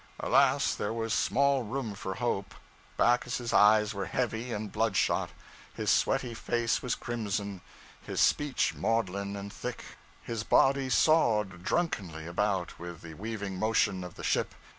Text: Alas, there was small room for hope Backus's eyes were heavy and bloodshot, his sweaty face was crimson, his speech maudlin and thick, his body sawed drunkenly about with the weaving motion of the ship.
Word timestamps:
Alas, 0.19 0.73
there 0.73 0.91
was 0.91 1.13
small 1.13 1.61
room 1.61 1.93
for 1.93 2.15
hope 2.15 2.55
Backus's 2.97 3.53
eyes 3.53 3.93
were 3.93 4.07
heavy 4.07 4.51
and 4.51 4.71
bloodshot, 4.71 5.29
his 5.75 5.91
sweaty 5.91 6.33
face 6.33 6.81
was 6.81 6.95
crimson, 6.95 7.61
his 8.01 8.19
speech 8.19 8.73
maudlin 8.73 9.35
and 9.35 9.53
thick, 9.53 9.85
his 10.23 10.43
body 10.43 10.89
sawed 10.89 11.61
drunkenly 11.61 12.25
about 12.25 12.79
with 12.79 13.01
the 13.03 13.13
weaving 13.13 13.59
motion 13.59 14.03
of 14.03 14.15
the 14.15 14.23
ship. 14.23 14.55